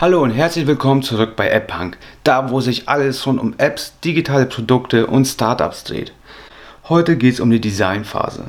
[0.00, 4.46] Hallo und herzlich willkommen zurück bei AppPunk, da wo sich alles rund um Apps, digitale
[4.46, 6.14] Produkte und Startups dreht.
[6.88, 8.44] Heute geht es um die Designphase.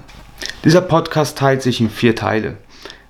[0.63, 2.55] Dieser Podcast teilt sich in vier Teile.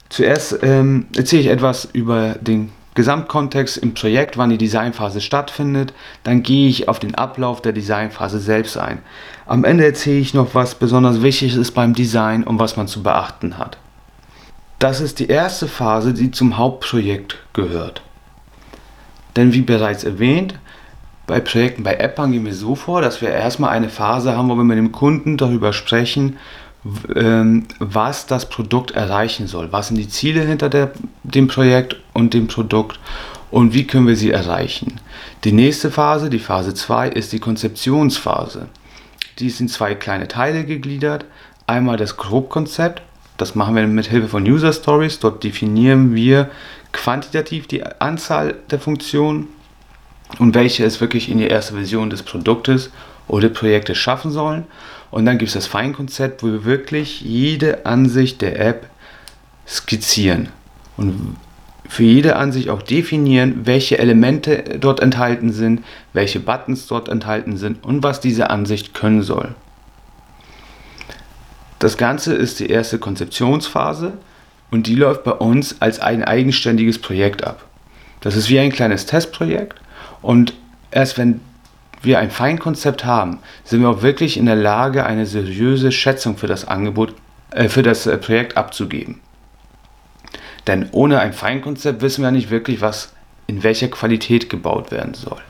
[0.10, 5.94] Zuerst ähm, erzähle ich etwas über den Gesamtkontext im Projekt, wann die Designphase stattfindet.
[6.24, 9.04] Dann gehe ich auf den Ablauf der Designphase selbst ein.
[9.46, 13.04] Am Ende erzähle ich noch, was besonders wichtig ist beim Design und was man zu
[13.04, 13.78] beachten hat.
[14.80, 18.02] Das ist die erste Phase, die zum Hauptprojekt gehört.
[19.36, 20.56] Denn wie bereits erwähnt,
[21.28, 24.56] bei Projekten bei Appern gehen wir so vor, dass wir erstmal eine Phase haben, wo
[24.56, 26.38] wir mit dem Kunden darüber sprechen,
[27.16, 29.72] ähm, was das Produkt erreichen soll.
[29.72, 30.92] Was sind die Ziele hinter der,
[31.24, 33.00] dem Projekt und dem Produkt
[33.52, 35.00] und wie können wir sie erreichen.
[35.44, 38.68] Die nächste Phase, die Phase 2, ist die Konzeptionsphase.
[39.40, 41.26] Die ist in zwei kleine Teile gegliedert.
[41.68, 43.02] Einmal das Grobkonzept,
[43.38, 45.20] das machen wir mit Hilfe von User Stories.
[45.20, 46.50] Dort definieren wir
[46.92, 49.48] quantitativ die Anzahl der Funktionen
[50.40, 52.92] und welche es wirklich in die erste Version des Produktes
[53.28, 54.66] oder Projektes schaffen sollen.
[55.10, 58.88] Und dann gibt es das Feinkonzept, wo wir wirklich jede Ansicht der App
[59.68, 60.50] skizzieren
[60.98, 61.36] und
[61.88, 67.84] für jede Ansicht auch definieren, welche Elemente dort enthalten sind, welche Buttons dort enthalten sind
[67.84, 69.56] und was diese Ansicht können soll.
[71.80, 74.14] Das Ganze ist die erste Konzeptionsphase
[74.72, 77.66] und die läuft bei uns als ein eigenständiges Projekt ab.
[78.22, 79.80] Das ist wie ein kleines Testprojekt
[80.22, 80.54] und
[80.92, 81.42] erst wenn
[82.02, 86.48] wir ein Feinkonzept haben, sind wir auch wirklich in der Lage, eine seriöse Schätzung für
[86.48, 87.14] das Angebot,
[87.52, 89.20] äh, für das äh, Projekt abzugeben.
[90.68, 93.14] Denn ohne ein Feinkonzept wissen wir nicht wirklich, was
[93.48, 95.42] in welcher Qualität gebaut werden soll.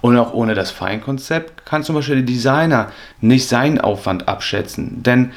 [0.00, 5.02] Und auch ohne das Feinkonzept kann zum Beispiel der Designer nicht seinen Aufwand abschätzen.
[5.02, 5.32] Denn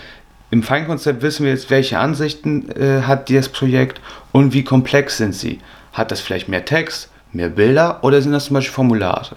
[0.52, 5.36] im Feinkonzept wissen wir jetzt, welche Ansichten äh, hat dieses Projekt und wie komplex sind
[5.36, 5.59] sie.
[5.94, 7.09] Hat das vielleicht mehr Text?
[7.31, 9.36] mehr Bilder oder sind das zum Beispiel Formulare?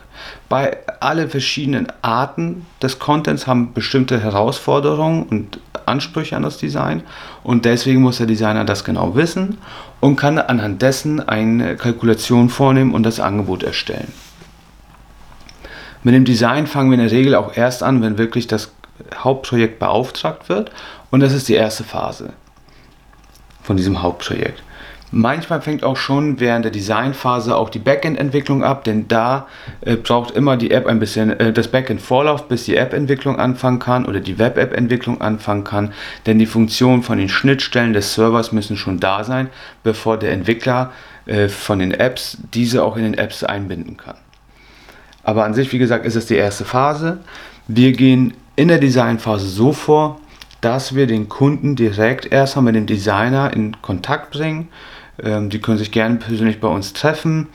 [0.48, 7.02] Bei alle verschiedenen Arten des Contents haben bestimmte Herausforderungen und Ansprüche an das Design
[7.42, 9.58] und deswegen muss der Designer das genau wissen
[10.00, 14.12] und kann anhand dessen eine Kalkulation vornehmen und das Angebot erstellen.
[16.02, 18.72] Mit dem Design fangen wir in der Regel auch erst an, wenn wirklich das
[19.16, 20.70] Hauptprojekt beauftragt wird
[21.10, 22.32] und das ist die erste Phase
[23.62, 24.62] von diesem Hauptprojekt.
[25.14, 29.46] Manchmal fängt auch schon während der Designphase auch die Backend-Entwicklung ab, denn da
[29.82, 33.78] äh, braucht immer die App ein bisschen äh, das Backend Vorlauf, bis die App-Entwicklung anfangen
[33.78, 35.92] kann oder die Web-App-Entwicklung anfangen kann,
[36.24, 39.50] denn die Funktionen von den Schnittstellen des Servers müssen schon da sein,
[39.82, 40.92] bevor der Entwickler
[41.26, 44.16] äh, von den Apps diese auch in den Apps einbinden kann.
[45.24, 47.18] Aber an sich, wie gesagt, ist es die erste Phase.
[47.68, 50.20] Wir gehen in der Designphase so vor,
[50.60, 54.68] dass wir den Kunden direkt erstmal mit dem Designer in Kontakt bringen
[55.22, 57.48] ähm, die können sich gerne persönlich bei uns treffen.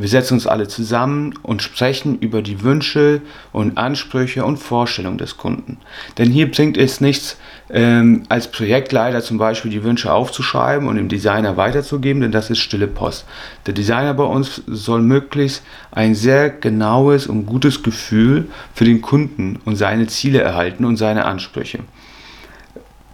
[0.00, 3.20] Wir setzen uns alle zusammen und sprechen über die Wünsche
[3.52, 5.78] und Ansprüche und Vorstellungen des Kunden.
[6.18, 7.38] Denn hier bringt es nichts,
[7.70, 12.58] ähm, als Projektleiter zum Beispiel die Wünsche aufzuschreiben und dem Designer weiterzugeben, denn das ist
[12.58, 13.26] stille Post.
[13.66, 19.58] Der Designer bei uns soll möglichst ein sehr genaues und gutes Gefühl für den Kunden
[19.64, 21.80] und seine Ziele erhalten und seine Ansprüche.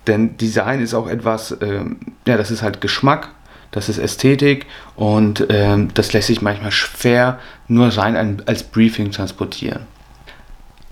[0.06, 1.96] Denn Design ist auch etwas, ähm,
[2.26, 3.30] ja, das ist halt Geschmack
[3.74, 9.80] das ist Ästhetik und ähm, das lässt sich manchmal schwer nur rein als Briefing transportieren.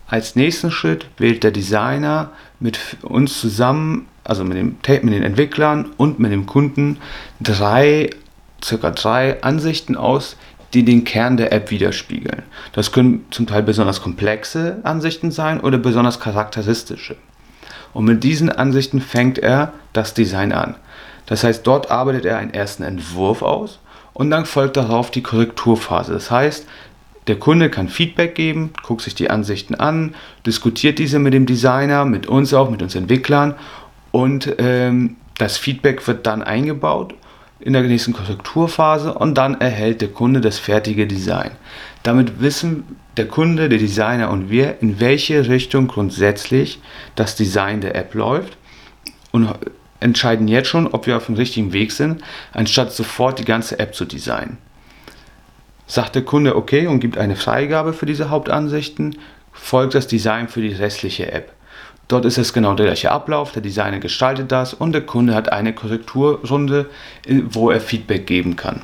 [0.09, 5.91] Als nächsten Schritt wählt der Designer mit uns zusammen, also mit, dem, mit den Entwicklern
[5.97, 6.98] und mit dem Kunden,
[7.41, 8.10] drei,
[8.62, 10.37] circa drei Ansichten aus,
[10.75, 12.42] die den Kern der App widerspiegeln.
[12.72, 17.15] Das können zum Teil besonders komplexe Ansichten sein oder besonders charakteristische.
[17.92, 20.75] Und mit diesen Ansichten fängt er das Design an.
[21.32, 23.81] Das heißt, dort arbeitet er einen ersten Entwurf aus
[24.12, 26.12] und dann folgt darauf die Korrekturphase.
[26.12, 26.66] Das heißt,
[27.26, 32.04] der Kunde kann Feedback geben, guckt sich die Ansichten an, diskutiert diese mit dem Designer,
[32.04, 33.54] mit uns auch, mit uns Entwicklern
[34.10, 37.15] und ähm, das Feedback wird dann eingebaut
[37.60, 41.53] in der nächsten Korrekturphase und dann erhält der Kunde das fertige Design.
[42.03, 46.83] Damit wissen der Kunde, der Designer und wir, in welche Richtung grundsätzlich
[47.15, 48.59] das Design der App läuft
[49.30, 49.48] und
[50.03, 52.22] entscheiden jetzt schon, ob wir auf dem richtigen Weg sind,
[52.53, 54.59] anstatt sofort die ganze App zu designen.
[55.87, 59.16] Sagt der Kunde okay und gibt eine Freigabe für diese Hauptansichten,
[59.53, 61.53] folgt das Design für die restliche App.
[62.09, 65.53] Dort ist es genau der gleiche Ablauf, der Designer gestaltet das und der Kunde hat
[65.53, 66.91] eine Korrekturrunde,
[67.51, 68.83] wo er Feedback geben kann.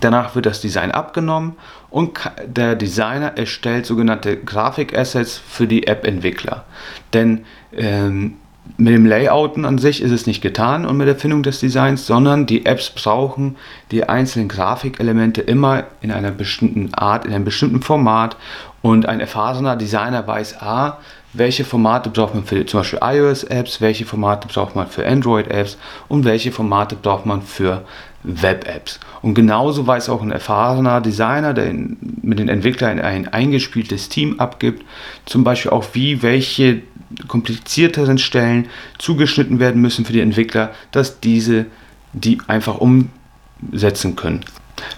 [0.00, 1.56] Danach wird das Design abgenommen
[1.90, 6.64] und der Designer erstellt sogenannte Grafikassets für die App-Entwickler.
[7.12, 8.38] Denn ähm,
[8.76, 12.06] mit dem Layouten an sich ist es nicht getan und mit der Findung des Designs,
[12.06, 13.56] sondern die Apps brauchen
[13.90, 18.36] die einzelnen Grafikelemente immer in einer bestimmten Art, in einem bestimmten Format
[18.84, 20.98] und ein erfahrener Designer weiß A,
[21.32, 25.78] welche Formate braucht man für zum Beispiel iOS-Apps, welche Formate braucht man für Android-Apps
[26.08, 27.86] und welche Formate braucht man für
[28.24, 29.00] Web-Apps.
[29.22, 34.38] Und genauso weiß auch ein erfahrener Designer, der in, mit den Entwicklern ein eingespieltes Team
[34.38, 34.84] abgibt,
[35.24, 36.82] zum Beispiel auch wie welche
[37.26, 41.64] komplizierteren Stellen zugeschnitten werden müssen für die Entwickler, dass diese
[42.12, 44.44] die einfach umsetzen können.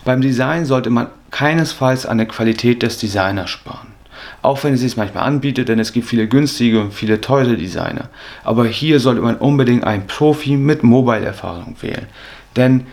[0.05, 1.07] Beim Design sollte man
[1.37, 3.89] keinesfalls an der Qualität des Designers sparen.
[4.41, 8.09] Auch wenn es sich manchmal anbietet, denn es gibt viele günstige und viele teure Designer.
[8.43, 12.07] Aber hier sollte man unbedingt einen Profi mit Mobile-Erfahrung wählen.
[12.57, 12.87] Denn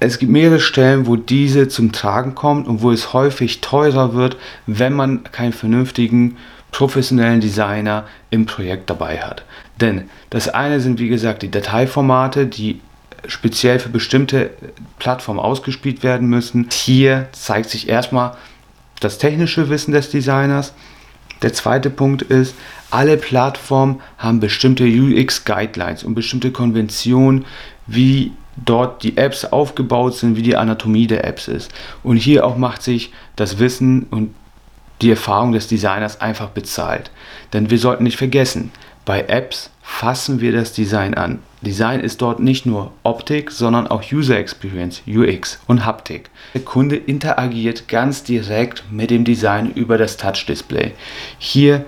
[0.00, 4.36] es gibt mehrere Stellen, wo diese zum Tragen kommt und wo es häufig teurer wird,
[4.66, 6.36] wenn man keinen vernünftigen
[6.72, 9.44] professionellen Designer im Projekt dabei hat.
[9.80, 12.80] Denn das eine sind wie gesagt die Dateiformate, die
[13.28, 14.50] speziell für bestimmte
[14.98, 16.68] Plattformen ausgespielt werden müssen.
[16.72, 18.36] Hier zeigt sich erstmal
[19.00, 20.72] das technische Wissen des Designers.
[21.42, 22.54] Der zweite Punkt ist,
[22.90, 27.44] alle Plattformen haben bestimmte UX-Guidelines und bestimmte Konventionen,
[27.86, 31.72] wie dort die Apps aufgebaut sind, wie die Anatomie der Apps ist.
[32.02, 34.34] Und hier auch macht sich das Wissen und
[35.02, 37.10] die Erfahrung des Designers einfach bezahlt.
[37.52, 38.70] Denn wir sollten nicht vergessen,
[39.04, 41.40] bei Apps fassen wir das Design an.
[41.60, 46.30] Design ist dort nicht nur Optik, sondern auch User Experience, UX und Haptik.
[46.54, 50.92] Der Kunde interagiert ganz direkt mit dem Design über das Touch-Display.
[51.38, 51.84] Hier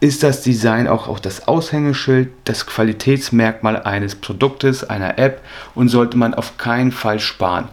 [0.00, 5.42] ist das Design auch, auch das Aushängeschild, das Qualitätsmerkmal eines Produktes, einer App
[5.74, 7.68] und sollte man auf keinen Fall sparen.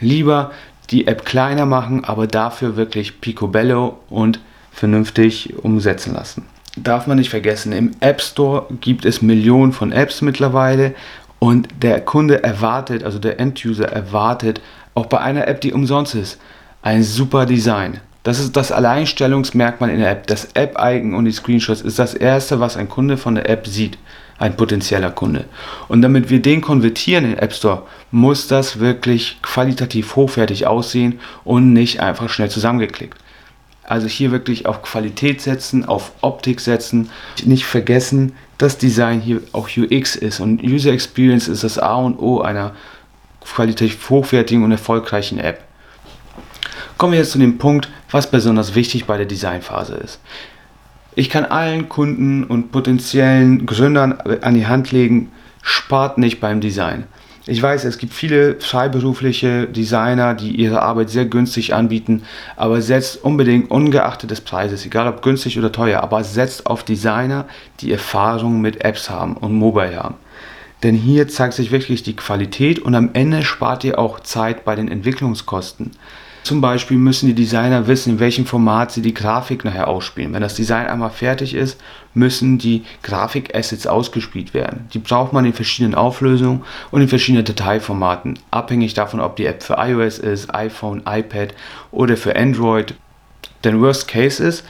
[0.00, 0.52] Lieber
[0.90, 4.40] die App kleiner machen, aber dafür wirklich picobello und
[4.72, 6.44] vernünftig umsetzen lassen.
[6.76, 10.94] Darf man nicht vergessen, im App Store gibt es Millionen von Apps mittlerweile
[11.40, 14.60] und der Kunde erwartet, also der End-User erwartet,
[14.94, 16.40] auch bei einer App, die umsonst ist,
[16.82, 18.00] ein super Design.
[18.22, 20.26] Das ist das Alleinstellungsmerkmal in der App.
[20.26, 23.98] Das App-Icon und die Screenshots ist das erste, was ein Kunde von der App sieht.
[24.38, 25.44] Ein potenzieller Kunde.
[25.88, 31.20] Und damit wir den konvertieren in den App Store, muss das wirklich qualitativ hochwertig aussehen
[31.44, 33.18] und nicht einfach schnell zusammengeklickt.
[33.90, 37.10] Also hier wirklich auf Qualität setzen, auf Optik setzen.
[37.44, 42.16] Nicht vergessen, dass Design hier auch UX ist und User Experience ist das A und
[42.20, 42.70] O einer
[43.44, 45.64] qualitativ hochwertigen und erfolgreichen App.
[46.98, 50.20] Kommen wir jetzt zu dem Punkt, was besonders wichtig bei der Designphase ist.
[51.16, 55.32] Ich kann allen Kunden und potenziellen Gründern an die Hand legen,
[55.62, 57.08] spart nicht beim Design.
[57.50, 62.22] Ich weiß, es gibt viele freiberufliche Designer, die ihre Arbeit sehr günstig anbieten,
[62.54, 67.46] aber setzt unbedingt ungeachtet des Preises, egal ob günstig oder teuer, aber setzt auf Designer,
[67.80, 70.14] die Erfahrung mit Apps haben und Mobile haben.
[70.82, 74.74] Denn hier zeigt sich wirklich die Qualität und am Ende spart ihr auch Zeit bei
[74.74, 75.90] den Entwicklungskosten.
[76.42, 80.32] Zum Beispiel müssen die Designer wissen, in welchem Format sie die Grafik nachher ausspielen.
[80.32, 81.78] Wenn das Design einmal fertig ist,
[82.14, 84.88] müssen die Grafikassets ausgespielt werden.
[84.94, 89.62] Die braucht man in verschiedenen Auflösungen und in verschiedenen Dateiformaten, abhängig davon, ob die App
[89.62, 91.54] für iOS ist, iPhone, iPad
[91.92, 92.94] oder für Android.
[93.64, 94.64] Denn Worst Case ist,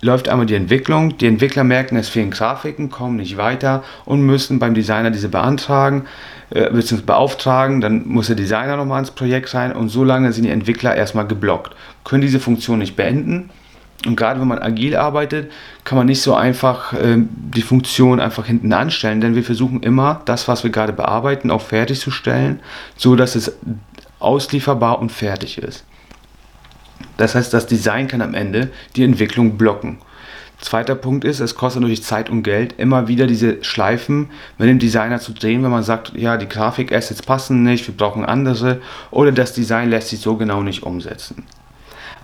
[0.00, 4.58] läuft einmal die Entwicklung, die Entwickler merken, es fehlen Grafiken, kommen nicht weiter und müssen
[4.58, 6.06] beim Designer diese beantragen
[6.50, 7.02] äh, bzw.
[7.02, 10.94] beauftragen, dann muss der Designer nochmal ins Projekt rein und so lange sind die Entwickler
[10.94, 11.74] erstmal geblockt,
[12.04, 13.50] können diese Funktion nicht beenden.
[14.06, 15.50] Und gerade wenn man agil arbeitet,
[15.82, 20.20] kann man nicht so einfach äh, die Funktion einfach hinten anstellen, denn wir versuchen immer,
[20.24, 22.60] das, was wir gerade bearbeiten, auch fertigzustellen,
[22.96, 23.56] so dass es
[24.20, 25.84] auslieferbar und fertig ist.
[27.18, 29.98] Das heißt, das Design kann am Ende die Entwicklung blocken.
[30.60, 34.80] Zweiter Punkt ist, es kostet natürlich Zeit und Geld, immer wieder diese Schleifen mit dem
[34.80, 38.80] Designer zu drehen, wenn man sagt, ja, die Grafikassets passen nicht, wir brauchen andere
[39.12, 41.44] oder das Design lässt sich so genau nicht umsetzen.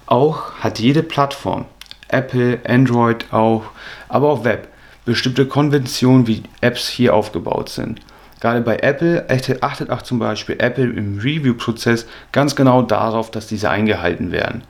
[0.07, 1.67] Auch hat jede Plattform,
[2.09, 3.65] Apple, Android auch,
[4.09, 4.69] aber auch Web,
[5.05, 8.01] bestimmte Konventionen, wie Apps hier aufgebaut sind.
[8.45, 9.25] Gerade bei Apple
[9.63, 14.65] achtet auch zum Beispiel Apple im Review-Prozess ganz genau darauf, dass diese eingehalten werden.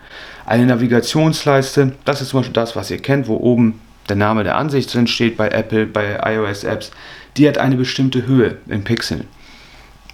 [0.46, 4.58] Eine Navigationsleiste, das ist zum Beispiel das, was ihr kennt, wo oben der Name der
[4.58, 6.92] Ansicht drin steht bei Apple, bei iOS-Apps,
[7.36, 9.24] die hat eine bestimmte Höhe in Pixeln.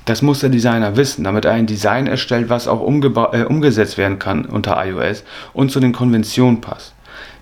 [0.06, 4.18] Das muss der Designer wissen, damit er ein Design erstellt, was auch äh, umgesetzt werden
[4.18, 6.94] kann unter iOS und zu den Konventionen passt.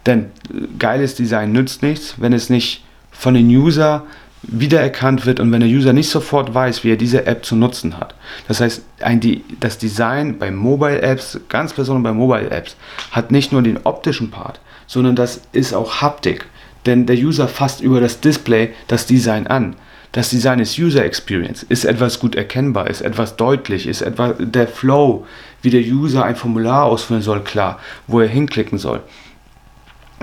[0.04, 4.04] Denn äh, geiles Design nützt nichts, wenn es nicht von den User
[4.42, 7.98] wiedererkannt wird und wenn der User nicht sofort weiß, wie er diese App zu nutzen
[7.98, 8.14] hat.
[8.46, 12.76] Das heißt, ein, die, das Design bei Mobile Apps, ganz besonders bei Mobile Apps,
[13.10, 16.46] hat nicht nur den optischen Part, sondern das ist auch Haptik.
[16.86, 19.76] denn der User fasst über das Display das Design an.
[20.12, 21.62] Das Design ist User Experience.
[21.62, 22.88] Ist etwas gut erkennbar?
[22.88, 23.86] Ist etwas deutlich?
[23.86, 25.26] Ist etwa der Flow,
[25.60, 29.00] wie der User ein Formular ausfüllen soll, klar, wo er hinklicken soll?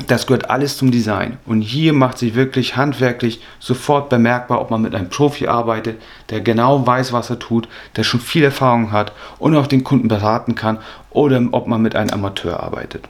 [0.07, 1.37] Das gehört alles zum Design.
[1.45, 6.41] Und hier macht sich wirklich handwerklich sofort bemerkbar, ob man mit einem Profi arbeitet, der
[6.41, 10.55] genau weiß, was er tut, der schon viel Erfahrung hat und auch den Kunden beraten
[10.55, 10.79] kann,
[11.11, 13.07] oder ob man mit einem Amateur arbeitet.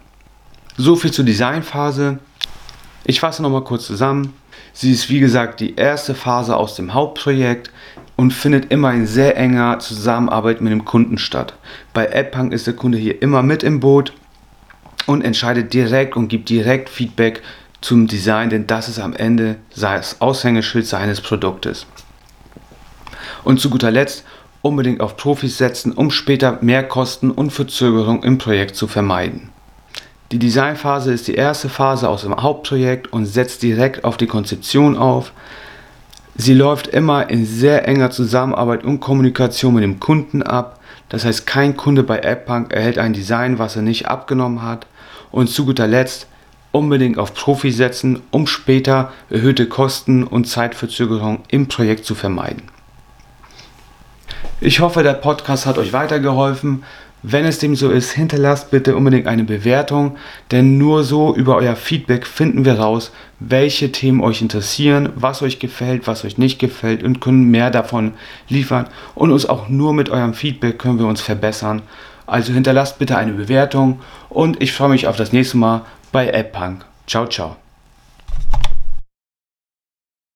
[0.77, 2.19] So viel zur Designphase.
[3.03, 4.33] Ich fasse nochmal kurz zusammen.
[4.73, 7.71] Sie ist wie gesagt die erste Phase aus dem Hauptprojekt
[8.15, 11.55] und findet immer in sehr enger Zusammenarbeit mit dem Kunden statt.
[11.93, 14.13] Bei AppPunk ist der Kunde hier immer mit im Boot
[15.05, 17.41] und entscheidet direkt und gibt direkt Feedback
[17.81, 21.85] zum Design, denn das ist am Ende das Aushängeschild seines Produktes.
[23.43, 24.25] Und zu guter Letzt
[24.61, 29.49] unbedingt auf Profis setzen, um später Mehrkosten und Verzögerung im Projekt zu vermeiden.
[30.31, 34.97] Die Designphase ist die erste Phase aus dem Hauptprojekt und setzt direkt auf die Konzeption
[34.97, 35.31] auf.
[36.35, 40.79] Sie läuft immer in sehr enger Zusammenarbeit und Kommunikation mit dem Kunden ab.
[41.09, 44.87] Das heißt, kein Kunde bei AppPunk erhält ein Design, was er nicht abgenommen hat.
[45.35, 46.27] Und zu guter Letzt
[46.71, 52.63] unbedingt auf Profi setzen, um später erhöhte Kosten und Zeitverzögerung im Projekt zu vermeiden.
[54.61, 56.85] Ich hoffe, der Podcast hat euch weitergeholfen.
[57.21, 60.15] Wenn es dem so ist, hinterlasst bitte unbedingt eine Bewertung,
[60.51, 63.11] denn nur so über euer Feedback finden wir raus,
[63.41, 68.13] welche Themen euch interessieren, was euch gefällt, was euch nicht gefällt und können mehr davon
[68.47, 68.87] liefern.
[69.15, 71.81] Und uns auch nur mit eurem Feedback können wir uns verbessern.
[72.27, 76.53] Also hinterlasst bitte eine Bewertung und ich freue mich auf das nächste Mal bei App
[76.53, 76.85] Punk.
[77.07, 77.55] Ciao, ciao.